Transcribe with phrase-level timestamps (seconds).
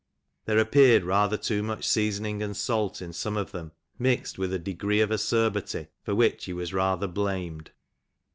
[0.45, 4.57] There appears rather too much seasoning and salt in some of them, mixed with a
[4.57, 7.69] degree of acerbity for which he was rather blamed.